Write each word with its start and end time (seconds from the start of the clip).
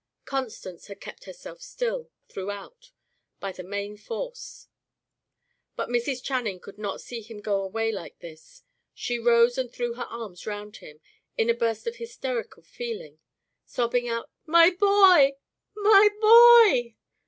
Constance 0.25 0.87
had 0.87 0.99
kept 0.99 1.25
herself 1.25 1.61
still, 1.61 2.09
throughout, 2.27 2.89
by 3.39 3.53
main 3.63 3.95
force; 3.95 4.67
but 5.75 5.89
Mrs. 5.89 6.23
Channing 6.23 6.59
could 6.59 6.79
not 6.79 6.99
see 7.01 7.21
him 7.21 7.37
go 7.39 7.61
away 7.61 7.91
like 7.91 8.17
this. 8.17 8.63
She 8.95 9.19
rose 9.19 9.59
and 9.59 9.71
threw 9.71 9.93
her 9.93 10.05
arms 10.09 10.47
round 10.47 10.77
him, 10.77 11.01
in 11.37 11.51
a 11.51 11.53
burst 11.53 11.85
of 11.85 11.97
hysterical 11.97 12.63
feeling, 12.63 13.19
sobbing 13.63 14.07
out, 14.09 14.31
"My 14.47 14.71
boy! 14.71 15.37
my 15.75 16.09
boy!" 16.19 16.95